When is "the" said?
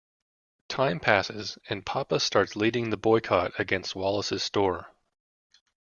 2.89-2.97